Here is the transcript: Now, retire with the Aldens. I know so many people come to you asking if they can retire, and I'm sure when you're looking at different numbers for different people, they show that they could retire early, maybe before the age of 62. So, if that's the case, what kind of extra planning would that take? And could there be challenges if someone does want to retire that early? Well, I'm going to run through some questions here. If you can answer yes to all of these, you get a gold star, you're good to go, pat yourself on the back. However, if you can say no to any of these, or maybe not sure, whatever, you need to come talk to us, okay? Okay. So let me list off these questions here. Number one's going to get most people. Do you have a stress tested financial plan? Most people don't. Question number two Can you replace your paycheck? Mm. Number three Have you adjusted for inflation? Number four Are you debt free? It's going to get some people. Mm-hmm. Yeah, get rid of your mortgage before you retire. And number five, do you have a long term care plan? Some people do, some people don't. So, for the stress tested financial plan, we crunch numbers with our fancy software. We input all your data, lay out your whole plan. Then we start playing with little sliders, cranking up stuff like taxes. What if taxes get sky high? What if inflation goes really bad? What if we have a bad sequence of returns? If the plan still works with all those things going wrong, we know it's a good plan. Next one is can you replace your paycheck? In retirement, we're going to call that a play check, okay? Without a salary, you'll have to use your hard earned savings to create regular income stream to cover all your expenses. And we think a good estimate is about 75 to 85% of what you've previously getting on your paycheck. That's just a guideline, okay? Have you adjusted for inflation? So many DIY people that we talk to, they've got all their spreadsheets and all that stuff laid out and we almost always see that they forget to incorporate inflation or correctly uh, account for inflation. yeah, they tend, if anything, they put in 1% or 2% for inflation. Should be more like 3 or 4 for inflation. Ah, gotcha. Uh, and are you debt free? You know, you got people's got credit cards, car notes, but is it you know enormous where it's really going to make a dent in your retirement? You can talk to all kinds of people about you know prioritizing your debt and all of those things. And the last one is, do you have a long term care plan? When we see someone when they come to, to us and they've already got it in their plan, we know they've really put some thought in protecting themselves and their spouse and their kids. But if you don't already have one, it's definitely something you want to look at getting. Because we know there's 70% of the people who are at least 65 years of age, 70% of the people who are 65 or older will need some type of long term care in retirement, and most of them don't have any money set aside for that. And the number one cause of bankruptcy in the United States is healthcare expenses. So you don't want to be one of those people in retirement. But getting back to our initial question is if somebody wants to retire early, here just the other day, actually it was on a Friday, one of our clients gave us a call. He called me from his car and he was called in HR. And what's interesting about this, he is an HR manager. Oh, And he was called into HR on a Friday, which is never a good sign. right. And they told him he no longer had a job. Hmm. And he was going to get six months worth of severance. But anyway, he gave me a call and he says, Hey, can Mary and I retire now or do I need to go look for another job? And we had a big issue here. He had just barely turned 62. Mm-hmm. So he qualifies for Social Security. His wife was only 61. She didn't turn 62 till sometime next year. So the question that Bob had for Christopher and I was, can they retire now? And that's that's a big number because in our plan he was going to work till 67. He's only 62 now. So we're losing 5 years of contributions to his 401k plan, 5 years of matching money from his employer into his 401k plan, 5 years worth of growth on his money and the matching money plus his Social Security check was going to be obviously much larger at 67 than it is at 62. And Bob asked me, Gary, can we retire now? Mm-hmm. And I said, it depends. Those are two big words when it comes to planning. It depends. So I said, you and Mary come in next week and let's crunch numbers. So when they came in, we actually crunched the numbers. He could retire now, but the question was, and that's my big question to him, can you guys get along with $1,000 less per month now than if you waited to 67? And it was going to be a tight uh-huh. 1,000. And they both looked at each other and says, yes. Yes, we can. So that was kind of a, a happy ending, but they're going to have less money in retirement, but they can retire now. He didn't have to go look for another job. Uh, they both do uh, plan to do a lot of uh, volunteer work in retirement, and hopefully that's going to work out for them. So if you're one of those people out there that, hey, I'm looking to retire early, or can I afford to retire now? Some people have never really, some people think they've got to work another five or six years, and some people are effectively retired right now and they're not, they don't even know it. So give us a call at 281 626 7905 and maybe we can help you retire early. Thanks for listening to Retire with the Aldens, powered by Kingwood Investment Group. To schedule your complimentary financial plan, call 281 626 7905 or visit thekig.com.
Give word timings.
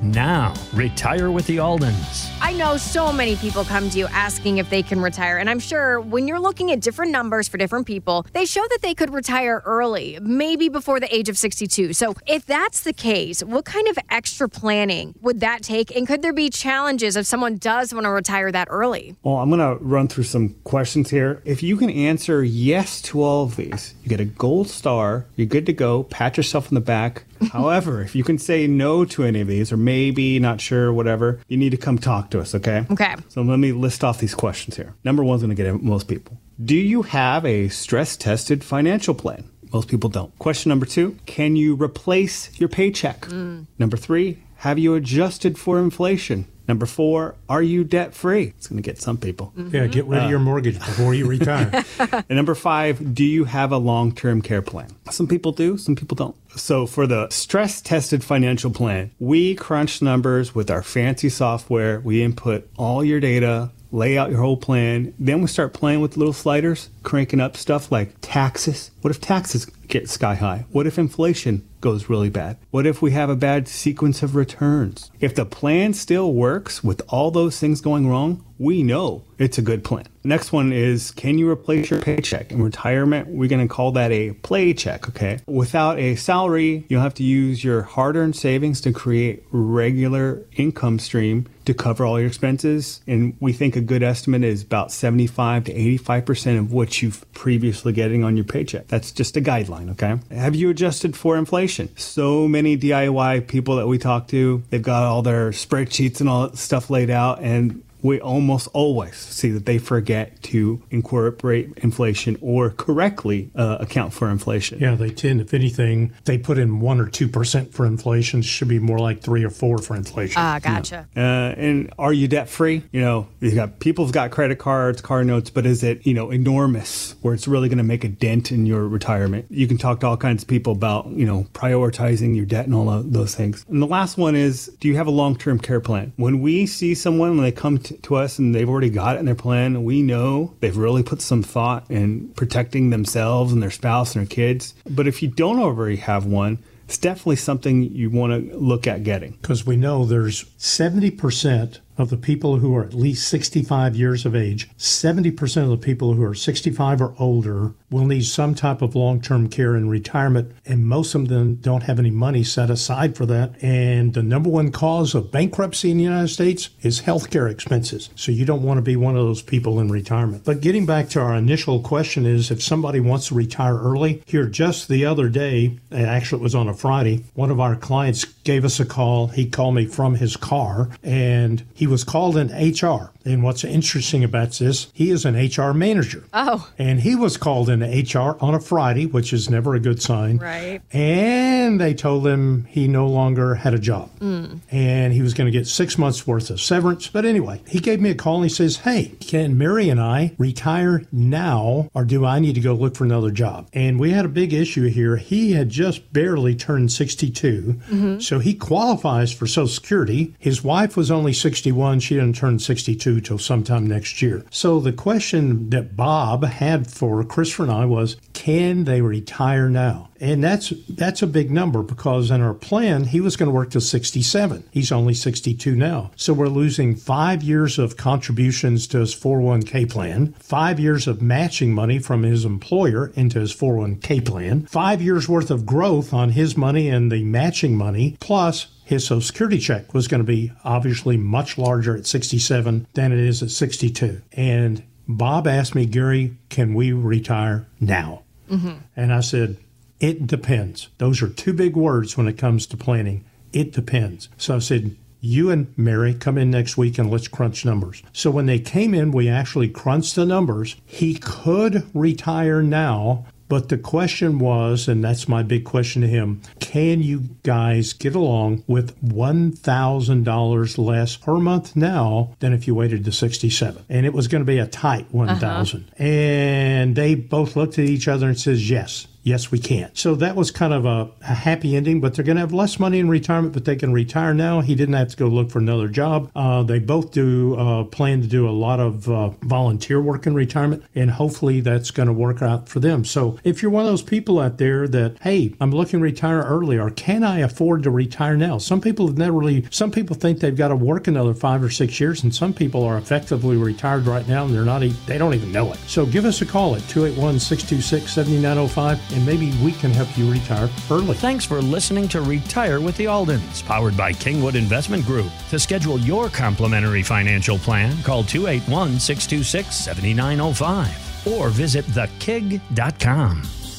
Now, 0.00 0.54
retire 0.72 1.32
with 1.32 1.46
the 1.48 1.56
Aldens. 1.56 2.30
I 2.40 2.52
know 2.52 2.76
so 2.76 3.12
many 3.12 3.34
people 3.34 3.64
come 3.64 3.90
to 3.90 3.98
you 3.98 4.06
asking 4.06 4.58
if 4.58 4.70
they 4.70 4.80
can 4.80 5.00
retire, 5.00 5.38
and 5.38 5.50
I'm 5.50 5.58
sure 5.58 6.00
when 6.00 6.28
you're 6.28 6.38
looking 6.38 6.70
at 6.70 6.80
different 6.80 7.10
numbers 7.10 7.48
for 7.48 7.58
different 7.58 7.84
people, 7.84 8.24
they 8.32 8.44
show 8.44 8.60
that 8.70 8.78
they 8.80 8.94
could 8.94 9.12
retire 9.12 9.60
early, 9.64 10.16
maybe 10.22 10.68
before 10.68 11.00
the 11.00 11.12
age 11.12 11.28
of 11.28 11.36
62. 11.36 11.94
So, 11.94 12.14
if 12.28 12.46
that's 12.46 12.82
the 12.82 12.92
case, 12.92 13.42
what 13.42 13.64
kind 13.64 13.88
of 13.88 13.98
extra 14.08 14.48
planning 14.48 15.14
would 15.20 15.40
that 15.40 15.62
take? 15.62 15.94
And 15.96 16.06
could 16.06 16.22
there 16.22 16.32
be 16.32 16.48
challenges 16.48 17.16
if 17.16 17.26
someone 17.26 17.56
does 17.56 17.92
want 17.92 18.04
to 18.04 18.10
retire 18.10 18.52
that 18.52 18.68
early? 18.70 19.16
Well, 19.24 19.36
I'm 19.36 19.50
going 19.50 19.60
to 19.60 19.82
run 19.84 20.06
through 20.06 20.24
some 20.24 20.50
questions 20.62 21.10
here. 21.10 21.42
If 21.44 21.64
you 21.64 21.76
can 21.76 21.90
answer 21.90 22.44
yes 22.44 23.02
to 23.02 23.20
all 23.20 23.44
of 23.44 23.56
these, 23.56 23.94
you 24.04 24.08
get 24.08 24.20
a 24.20 24.24
gold 24.24 24.68
star, 24.68 25.26
you're 25.34 25.48
good 25.48 25.66
to 25.66 25.72
go, 25.72 26.04
pat 26.04 26.36
yourself 26.36 26.68
on 26.68 26.74
the 26.74 26.80
back. 26.80 27.24
However, 27.52 28.02
if 28.02 28.14
you 28.14 28.24
can 28.24 28.38
say 28.38 28.66
no 28.66 29.04
to 29.06 29.24
any 29.24 29.40
of 29.40 29.48
these, 29.48 29.72
or 29.72 29.76
maybe 29.76 30.38
not 30.38 30.60
sure, 30.60 30.92
whatever, 30.92 31.40
you 31.48 31.56
need 31.56 31.70
to 31.70 31.76
come 31.76 31.98
talk 31.98 32.30
to 32.30 32.40
us, 32.40 32.54
okay? 32.54 32.86
Okay. 32.90 33.14
So 33.28 33.42
let 33.42 33.58
me 33.58 33.72
list 33.72 34.04
off 34.04 34.18
these 34.18 34.34
questions 34.34 34.76
here. 34.76 34.94
Number 35.04 35.24
one's 35.24 35.42
going 35.42 35.54
to 35.54 35.62
get 35.62 35.82
most 35.82 36.08
people. 36.08 36.38
Do 36.62 36.76
you 36.76 37.02
have 37.02 37.44
a 37.44 37.68
stress 37.68 38.16
tested 38.16 38.64
financial 38.64 39.14
plan? 39.14 39.48
Most 39.72 39.88
people 39.88 40.10
don't. 40.10 40.36
Question 40.38 40.70
number 40.70 40.86
two 40.86 41.16
Can 41.26 41.56
you 41.56 41.74
replace 41.76 42.58
your 42.58 42.68
paycheck? 42.68 43.20
Mm. 43.22 43.66
Number 43.78 43.96
three 43.96 44.38
Have 44.56 44.78
you 44.78 44.94
adjusted 44.94 45.58
for 45.58 45.78
inflation? 45.78 46.46
Number 46.68 46.84
four 46.86 47.34
Are 47.48 47.62
you 47.62 47.82
debt 47.82 48.14
free? 48.14 48.52
It's 48.56 48.66
going 48.66 48.76
to 48.76 48.82
get 48.82 49.00
some 49.00 49.16
people. 49.16 49.52
Mm-hmm. 49.56 49.74
Yeah, 49.74 49.86
get 49.86 50.04
rid 50.04 50.22
of 50.22 50.30
your 50.30 50.38
mortgage 50.38 50.78
before 50.78 51.14
you 51.14 51.26
retire. 51.26 51.84
And 52.28 52.36
number 52.36 52.54
five, 52.54 53.14
do 53.14 53.24
you 53.24 53.44
have 53.44 53.72
a 53.72 53.78
long 53.78 54.12
term 54.14 54.42
care 54.42 54.60
plan? 54.62 54.90
Some 55.10 55.26
people 55.26 55.52
do, 55.52 55.78
some 55.78 55.96
people 55.96 56.14
don't. 56.14 56.36
So, 56.56 56.86
for 56.86 57.06
the 57.06 57.28
stress 57.30 57.80
tested 57.80 58.22
financial 58.22 58.70
plan, 58.70 59.10
we 59.18 59.54
crunch 59.54 60.02
numbers 60.02 60.54
with 60.54 60.70
our 60.70 60.82
fancy 60.82 61.28
software. 61.28 62.00
We 62.00 62.22
input 62.22 62.68
all 62.76 63.04
your 63.04 63.20
data, 63.20 63.70
lay 63.90 64.18
out 64.18 64.30
your 64.30 64.40
whole 64.40 64.56
plan. 64.56 65.14
Then 65.18 65.40
we 65.40 65.46
start 65.46 65.72
playing 65.72 66.00
with 66.00 66.16
little 66.16 66.32
sliders, 66.32 66.90
cranking 67.08 67.40
up 67.40 67.56
stuff 67.56 67.90
like 67.90 68.14
taxes. 68.20 68.90
What 69.00 69.10
if 69.10 69.18
taxes 69.18 69.64
get 69.64 70.10
sky 70.10 70.34
high? 70.34 70.66
What 70.70 70.86
if 70.86 70.98
inflation 70.98 71.66
goes 71.80 72.10
really 72.10 72.28
bad? 72.28 72.58
What 72.70 72.86
if 72.86 73.00
we 73.00 73.12
have 73.12 73.30
a 73.30 73.36
bad 73.36 73.66
sequence 73.66 74.22
of 74.22 74.34
returns? 74.34 75.10
If 75.18 75.34
the 75.34 75.46
plan 75.46 75.94
still 75.94 76.34
works 76.34 76.84
with 76.84 77.00
all 77.08 77.30
those 77.30 77.58
things 77.58 77.80
going 77.80 78.08
wrong, 78.08 78.44
we 78.58 78.82
know 78.82 79.24
it's 79.38 79.56
a 79.56 79.62
good 79.62 79.84
plan. 79.84 80.06
Next 80.24 80.52
one 80.52 80.72
is 80.72 81.12
can 81.12 81.38
you 81.38 81.48
replace 81.48 81.90
your 81.90 82.02
paycheck? 82.02 82.50
In 82.50 82.60
retirement, 82.60 83.28
we're 83.28 83.48
going 83.48 83.66
to 83.66 83.72
call 83.72 83.92
that 83.92 84.10
a 84.10 84.32
play 84.32 84.74
check, 84.74 85.08
okay? 85.08 85.38
Without 85.46 85.98
a 85.98 86.16
salary, 86.16 86.84
you'll 86.88 87.02
have 87.02 87.14
to 87.14 87.22
use 87.22 87.62
your 87.62 87.82
hard 87.82 88.16
earned 88.16 88.36
savings 88.36 88.80
to 88.82 88.92
create 88.92 89.44
regular 89.52 90.44
income 90.56 90.98
stream 90.98 91.46
to 91.66 91.74
cover 91.74 92.04
all 92.04 92.18
your 92.18 92.28
expenses. 92.28 93.00
And 93.06 93.36
we 93.40 93.52
think 93.52 93.76
a 93.76 93.80
good 93.80 94.02
estimate 94.02 94.42
is 94.42 94.62
about 94.62 94.90
75 94.90 95.64
to 95.64 95.74
85% 95.74 96.58
of 96.58 96.72
what 96.72 96.97
you've 97.02 97.30
previously 97.32 97.92
getting 97.92 98.24
on 98.24 98.36
your 98.36 98.44
paycheck. 98.44 98.88
That's 98.88 99.12
just 99.12 99.36
a 99.36 99.40
guideline, 99.40 99.90
okay? 99.90 100.18
Have 100.34 100.54
you 100.54 100.70
adjusted 100.70 101.16
for 101.16 101.36
inflation? 101.36 101.88
So 101.96 102.48
many 102.48 102.76
DIY 102.76 103.46
people 103.48 103.76
that 103.76 103.86
we 103.86 103.98
talk 103.98 104.28
to, 104.28 104.62
they've 104.70 104.82
got 104.82 105.04
all 105.04 105.22
their 105.22 105.50
spreadsheets 105.50 106.20
and 106.20 106.28
all 106.28 106.48
that 106.48 106.58
stuff 106.58 106.90
laid 106.90 107.10
out 107.10 107.40
and 107.42 107.82
we 108.02 108.20
almost 108.20 108.68
always 108.72 109.16
see 109.16 109.50
that 109.50 109.66
they 109.66 109.78
forget 109.78 110.42
to 110.42 110.82
incorporate 110.90 111.72
inflation 111.78 112.36
or 112.40 112.70
correctly 112.70 113.50
uh, 113.54 113.78
account 113.80 114.12
for 114.12 114.30
inflation. 114.30 114.78
yeah, 114.78 114.94
they 114.94 115.10
tend, 115.10 115.40
if 115.40 115.54
anything, 115.54 116.12
they 116.24 116.38
put 116.38 116.58
in 116.58 116.80
1% 116.80 117.00
or 117.00 117.06
2% 117.06 117.72
for 117.72 117.86
inflation. 117.86 118.42
Should 118.42 118.68
be 118.68 118.78
more 118.78 118.98
like 118.98 119.20
3 119.22 119.44
or 119.44 119.50
4 119.50 119.78
for 119.78 119.96
inflation. 119.96 120.40
Ah, 120.40 120.58
gotcha. 120.62 121.08
Uh, 121.16 121.20
and 121.20 121.92
are 121.98 122.12
you 122.12 122.28
debt 122.28 122.48
free? 122.48 122.82
You 122.92 123.00
know, 123.00 123.28
you 123.40 123.54
got 123.54 123.80
people's 123.80 124.10
got 124.12 124.30
credit 124.30 124.58
cards, 124.58 125.00
car 125.00 125.24
notes, 125.24 125.50
but 125.50 125.66
is 125.66 125.82
it 125.82 126.06
you 126.06 126.14
know 126.14 126.30
enormous 126.30 127.14
where 127.22 127.34
it's 127.34 127.48
really 127.48 127.68
going 127.68 127.78
to 127.78 127.84
make 127.84 128.04
a 128.04 128.08
dent 128.08 128.52
in 128.52 128.66
your 128.66 128.86
retirement? 128.86 129.46
You 129.50 129.66
can 129.66 129.78
talk 129.78 130.00
to 130.00 130.06
all 130.06 130.16
kinds 130.16 130.42
of 130.42 130.48
people 130.48 130.72
about 130.72 131.06
you 131.08 131.26
know 131.26 131.46
prioritizing 131.52 132.36
your 132.36 132.46
debt 132.46 132.66
and 132.66 132.74
all 132.74 132.88
of 132.88 133.12
those 133.12 133.34
things. 133.34 133.64
And 133.68 133.82
the 133.82 133.86
last 133.86 134.16
one 134.16 134.34
is, 134.34 134.66
do 134.80 134.88
you 134.88 134.96
have 134.96 135.06
a 135.06 135.12
long 135.12 135.36
term 135.36 135.58
care 135.58 135.80
plan? 135.80 136.12
When 136.16 136.40
we 136.40 136.66
see 136.66 136.94
someone 136.94 137.30
when 137.36 137.42
they 137.42 137.52
come 137.52 137.78
to, 137.78 137.87
to 138.02 138.16
us 138.16 138.38
and 138.38 138.54
they've 138.54 138.68
already 138.68 138.90
got 138.90 139.16
it 139.16 139.20
in 139.20 139.26
their 139.26 139.34
plan, 139.34 139.84
we 139.84 140.02
know 140.02 140.54
they've 140.60 140.76
really 140.76 141.02
put 141.02 141.20
some 141.20 141.42
thought 141.42 141.90
in 141.90 142.28
protecting 142.30 142.90
themselves 142.90 143.52
and 143.52 143.62
their 143.62 143.70
spouse 143.70 144.14
and 144.14 144.26
their 144.26 144.34
kids. 144.34 144.74
But 144.88 145.06
if 145.06 145.22
you 145.22 145.28
don't 145.28 145.60
already 145.60 145.96
have 145.96 146.26
one, 146.26 146.58
it's 146.84 146.98
definitely 146.98 147.36
something 147.36 147.82
you 147.82 148.08
want 148.08 148.32
to 148.32 148.56
look 148.56 148.86
at 148.86 149.04
getting. 149.04 149.32
Because 149.32 149.66
we 149.66 149.76
know 149.76 150.04
there's 150.04 150.44
70% 150.58 151.78
of 151.98 152.10
the 152.10 152.16
people 152.16 152.58
who 152.58 152.74
are 152.76 152.84
at 152.84 152.94
least 152.94 153.28
65 153.28 153.96
years 153.96 154.24
of 154.24 154.34
age, 154.34 154.70
70% 154.78 155.62
of 155.62 155.68
the 155.70 155.76
people 155.76 156.14
who 156.14 156.24
are 156.24 156.34
65 156.34 157.02
or 157.02 157.14
older 157.18 157.74
will 157.90 158.06
need 158.06 158.24
some 158.24 158.54
type 158.54 158.82
of 158.82 158.94
long 158.94 159.20
term 159.20 159.48
care 159.48 159.76
in 159.76 159.88
retirement, 159.88 160.52
and 160.64 160.86
most 160.86 161.14
of 161.14 161.28
them 161.28 161.56
don't 161.56 161.82
have 161.82 161.98
any 161.98 162.10
money 162.10 162.44
set 162.44 162.70
aside 162.70 163.16
for 163.16 163.26
that. 163.26 163.52
And 163.62 164.14
the 164.14 164.22
number 164.22 164.50
one 164.50 164.70
cause 164.70 165.14
of 165.14 165.32
bankruptcy 165.32 165.90
in 165.90 165.98
the 165.98 166.04
United 166.04 166.28
States 166.28 166.70
is 166.82 167.02
healthcare 167.02 167.50
expenses. 167.50 168.10
So 168.14 168.32
you 168.32 168.44
don't 168.44 168.62
want 168.62 168.78
to 168.78 168.82
be 168.82 168.96
one 168.96 169.16
of 169.16 169.24
those 169.24 169.42
people 169.42 169.80
in 169.80 169.90
retirement. 169.90 170.44
But 170.44 170.60
getting 170.60 170.86
back 170.86 171.08
to 171.10 171.20
our 171.20 171.34
initial 171.34 171.80
question 171.80 172.26
is 172.26 172.50
if 172.50 172.62
somebody 172.62 173.00
wants 173.00 173.28
to 173.28 173.34
retire 173.34 173.76
early, 173.76 174.22
here 174.26 174.46
just 174.46 174.88
the 174.88 175.04
other 175.04 175.28
day, 175.28 175.78
actually 175.92 176.40
it 176.40 176.44
was 176.44 176.54
on 176.54 176.68
a 176.68 176.74
Friday, 176.74 177.24
one 177.34 177.50
of 177.50 177.60
our 177.60 177.74
clients 177.76 178.24
gave 178.24 178.64
us 178.64 178.78
a 178.80 178.84
call. 178.84 179.28
He 179.28 179.48
called 179.48 179.74
me 179.74 179.86
from 179.86 180.14
his 180.14 180.36
car 180.36 180.88
and 181.02 181.64
he 181.74 181.86
was 181.88 182.04
called 182.04 182.36
in 182.36 182.48
HR. 182.48 183.10
And 183.24 183.42
what's 183.42 183.62
interesting 183.64 184.24
about 184.24 184.52
this, 184.52 184.86
he 184.94 185.10
is 185.10 185.24
an 185.26 185.34
HR 185.34 185.74
manager. 185.74 186.24
Oh, 186.32 186.70
And 186.78 187.00
he 187.00 187.14
was 187.14 187.36
called 187.36 187.68
into 187.68 187.86
HR 187.86 188.42
on 188.42 188.54
a 188.54 188.60
Friday, 188.60 189.06
which 189.06 189.32
is 189.32 189.50
never 189.50 189.74
a 189.74 189.80
good 189.80 190.00
sign. 190.00 190.38
right. 190.38 190.80
And 190.92 191.80
they 191.80 191.92
told 191.94 192.26
him 192.26 192.64
he 192.64 192.88
no 192.88 193.06
longer 193.06 193.54
had 193.54 193.74
a 193.74 193.78
job. 193.78 194.10
Hmm. 194.18 194.56
And 194.70 195.12
he 195.12 195.20
was 195.22 195.34
going 195.34 195.50
to 195.50 195.58
get 195.58 195.66
six 195.66 195.98
months 195.98 196.26
worth 196.26 196.48
of 196.50 196.60
severance. 196.60 197.08
But 197.08 197.24
anyway, 197.24 197.60
he 197.66 197.80
gave 197.80 198.00
me 198.00 198.10
a 198.10 198.14
call 198.14 198.36
and 198.36 198.44
he 198.44 198.48
says, 198.54 198.78
Hey, 198.78 199.12
can 199.20 199.58
Mary 199.58 199.88
and 199.90 200.00
I 200.00 200.34
retire 200.38 201.02
now 201.12 201.90
or 201.94 202.04
do 202.04 202.24
I 202.24 202.38
need 202.38 202.54
to 202.54 202.60
go 202.60 202.74
look 202.74 202.96
for 202.96 203.04
another 203.04 203.30
job? 203.30 203.68
And 203.72 204.00
we 204.00 204.10
had 204.12 204.24
a 204.24 204.28
big 204.28 204.52
issue 204.52 204.88
here. 204.88 205.16
He 205.16 205.52
had 205.52 205.68
just 205.68 206.12
barely 206.12 206.54
turned 206.54 206.92
62. 206.92 207.62
Mm-hmm. 207.88 208.18
So 208.20 208.38
he 208.38 208.54
qualifies 208.54 209.32
for 209.32 209.46
Social 209.46 209.68
Security. 209.68 210.34
His 210.38 210.64
wife 210.64 210.96
was 210.96 211.10
only 211.10 211.32
61. 211.32 211.77
She 212.00 212.14
didn't 212.14 212.36
turn 212.36 212.58
62 212.58 213.20
till 213.20 213.38
sometime 213.38 213.86
next 213.86 214.20
year. 214.20 214.44
So 214.50 214.80
the 214.80 214.92
question 214.92 215.70
that 215.70 215.96
Bob 215.96 216.44
had 216.44 216.90
for 216.90 217.22
Christopher 217.24 217.64
and 217.64 217.72
I 217.72 217.84
was, 217.84 218.16
can 218.32 218.84
they 218.84 219.00
retire 219.00 219.68
now? 219.68 220.08
And 220.20 220.42
that's 220.42 220.72
that's 220.88 221.22
a 221.22 221.28
big 221.28 221.50
number 221.50 221.82
because 221.82 222.30
in 222.30 222.40
our 222.40 222.54
plan 222.54 223.04
he 223.04 223.20
was 223.20 223.36
going 223.36 223.48
to 223.48 223.54
work 223.54 223.70
till 223.70 223.80
67. 223.80 224.64
He's 224.72 224.90
only 224.90 225.14
62 225.14 225.76
now. 225.76 226.10
So 226.16 226.32
we're 226.32 226.48
losing 226.48 226.96
5 226.96 227.42
years 227.42 227.78
of 227.78 227.96
contributions 227.96 228.86
to 228.88 228.98
his 228.98 229.14
401k 229.14 229.88
plan, 229.88 230.34
5 230.40 230.80
years 230.80 231.06
of 231.06 231.22
matching 231.22 231.72
money 231.72 231.98
from 232.00 232.24
his 232.24 232.44
employer 232.44 233.12
into 233.14 233.38
his 233.38 233.54
401k 233.54 234.24
plan, 234.24 234.66
5 234.66 235.02
years 235.02 235.28
worth 235.28 235.50
of 235.50 235.66
growth 235.66 236.12
on 236.12 236.30
his 236.30 236.56
money 236.56 236.88
and 236.88 237.12
the 237.12 237.22
matching 237.22 237.76
money 237.76 238.16
plus 238.18 238.66
his 238.88 239.06
Social 239.06 239.20
Security 239.20 239.58
check 239.58 239.92
was 239.92 240.08
going 240.08 240.22
to 240.22 240.26
be 240.26 240.50
obviously 240.64 241.18
much 241.18 241.58
larger 241.58 241.94
at 241.94 242.06
67 242.06 242.86
than 242.94 243.12
it 243.12 243.18
is 243.18 243.42
at 243.42 243.50
62. 243.50 244.22
And 244.32 244.82
Bob 245.06 245.46
asked 245.46 245.74
me, 245.74 245.84
Gary, 245.84 246.38
can 246.48 246.72
we 246.72 246.92
retire 246.92 247.66
now? 247.78 248.22
Mm-hmm. 248.50 248.76
And 248.96 249.12
I 249.12 249.20
said, 249.20 249.58
it 250.00 250.26
depends. 250.26 250.88
Those 250.96 251.20
are 251.20 251.28
two 251.28 251.52
big 251.52 251.76
words 251.76 252.16
when 252.16 252.28
it 252.28 252.38
comes 252.38 252.66
to 252.68 252.78
planning. 252.78 253.26
It 253.52 253.74
depends. 253.74 254.30
So 254.38 254.56
I 254.56 254.60
said, 254.60 254.96
you 255.20 255.50
and 255.50 255.70
Mary 255.76 256.14
come 256.14 256.38
in 256.38 256.50
next 256.50 256.78
week 256.78 256.96
and 256.96 257.10
let's 257.10 257.28
crunch 257.28 257.66
numbers. 257.66 258.02
So 258.14 258.30
when 258.30 258.46
they 258.46 258.58
came 258.58 258.94
in, 258.94 259.12
we 259.12 259.28
actually 259.28 259.68
crunched 259.68 260.14
the 260.16 260.24
numbers. 260.24 260.76
He 260.86 261.16
could 261.16 261.84
retire 261.92 262.62
now, 262.62 263.26
but 263.48 263.68
the 263.68 263.78
question 263.78 264.38
was, 264.38 264.88
and 264.88 265.02
that's 265.02 265.28
my 265.28 265.42
big 265.42 265.64
question 265.64 266.02
to 266.02 266.08
him, 266.08 266.42
can 266.60 267.02
you 267.02 267.30
guys 267.42 267.92
get 267.92 268.14
along 268.14 268.64
with 268.66 269.00
$1,000 269.02 270.78
less 270.78 271.16
per 271.16 271.38
month 271.38 271.74
now 271.74 272.34
than 272.40 272.52
if 272.52 272.66
you 272.66 272.74
waited 272.74 273.04
to 273.04 273.12
67? 273.12 273.84
And 273.88 274.04
it 274.04 274.12
was 274.12 274.28
going 274.28 274.42
to 274.42 274.46
be 274.46 274.58
a 274.58 274.66
tight 274.66 275.06
uh-huh. 275.06 275.34
1,000. 275.34 275.90
And 275.98 276.94
they 276.94 277.14
both 277.14 277.56
looked 277.56 277.78
at 277.78 277.86
each 277.86 278.08
other 278.08 278.28
and 278.28 278.38
says, 278.38 278.68
yes. 278.68 279.06
Yes, 279.28 279.50
we 279.50 279.58
can. 279.58 279.90
So 279.92 280.14
that 280.14 280.36
was 280.36 280.50
kind 280.50 280.72
of 280.72 280.86
a, 280.86 281.10
a 281.20 281.34
happy 281.34 281.76
ending, 281.76 282.00
but 282.00 282.14
they're 282.14 282.24
going 282.24 282.36
to 282.36 282.40
have 282.40 282.54
less 282.54 282.80
money 282.80 282.98
in 282.98 283.10
retirement, 283.10 283.52
but 283.52 283.66
they 283.66 283.76
can 283.76 283.92
retire 283.92 284.32
now. 284.32 284.62
He 284.62 284.74
didn't 284.74 284.94
have 284.94 285.08
to 285.08 285.16
go 285.18 285.26
look 285.26 285.50
for 285.50 285.58
another 285.58 285.86
job. 285.86 286.30
Uh, 286.34 286.62
they 286.62 286.78
both 286.78 287.10
do 287.10 287.54
uh, 287.56 287.84
plan 287.84 288.22
to 288.22 288.26
do 288.26 288.48
a 288.48 288.50
lot 288.50 288.80
of 288.80 289.06
uh, 289.10 289.28
volunteer 289.42 290.00
work 290.00 290.26
in 290.26 290.32
retirement, 290.32 290.82
and 290.94 291.10
hopefully 291.10 291.60
that's 291.60 291.90
going 291.90 292.06
to 292.06 292.12
work 292.12 292.40
out 292.40 292.70
for 292.70 292.80
them. 292.80 293.04
So 293.04 293.38
if 293.44 293.60
you're 293.60 293.70
one 293.70 293.84
of 293.84 293.90
those 293.90 294.02
people 294.02 294.40
out 294.40 294.56
there 294.56 294.88
that, 294.88 295.18
hey, 295.20 295.54
I'm 295.60 295.72
looking 295.72 296.00
to 296.00 296.04
retire 296.04 296.40
early, 296.40 296.78
or 296.78 296.88
can 296.88 297.22
I 297.22 297.40
afford 297.40 297.82
to 297.82 297.90
retire 297.90 298.38
now? 298.38 298.56
Some 298.56 298.80
people 298.80 299.08
have 299.08 299.18
never 299.18 299.36
really, 299.36 299.66
some 299.70 299.90
people 299.90 300.16
think 300.16 300.40
they've 300.40 300.56
got 300.56 300.68
to 300.68 300.76
work 300.76 301.06
another 301.06 301.34
five 301.34 301.62
or 301.62 301.68
six 301.68 302.00
years, 302.00 302.22
and 302.22 302.34
some 302.34 302.54
people 302.54 302.82
are 302.82 302.96
effectively 302.96 303.58
retired 303.58 304.06
right 304.06 304.26
now 304.26 304.46
and 304.46 304.54
they're 304.54 304.64
not, 304.64 304.80
they 305.06 305.18
don't 305.18 305.34
even 305.34 305.52
know 305.52 305.70
it. 305.72 305.78
So 305.86 306.06
give 306.06 306.24
us 306.24 306.40
a 306.40 306.46
call 306.46 306.76
at 306.76 306.82
281 306.88 307.38
626 307.40 308.10
7905 308.10 309.17
and 309.18 309.26
maybe 309.26 309.52
we 309.62 309.72
can 309.72 309.90
help 309.90 310.16
you 310.16 310.30
retire 310.30 310.68
early. 310.90 311.16
Thanks 311.16 311.44
for 311.44 311.60
listening 311.60 312.06
to 312.08 312.22
Retire 312.22 312.80
with 312.80 312.96
the 312.96 313.06
Aldens, 313.06 313.64
powered 313.64 313.96
by 313.96 314.12
Kingwood 314.12 314.54
Investment 314.54 315.04
Group. 315.04 315.32
To 315.50 315.58
schedule 315.58 315.98
your 315.98 316.28
complimentary 316.28 317.02
financial 317.02 317.58
plan, 317.58 318.00
call 318.02 318.22
281 318.22 319.00
626 319.00 319.74
7905 319.74 321.26
or 321.26 321.48
visit 321.48 321.84
thekig.com. 321.86 323.57